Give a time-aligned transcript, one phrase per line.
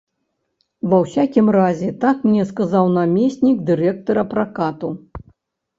[0.93, 4.89] Ва ўсякім разе, так мне сказаў намеснік дырэктара пракату.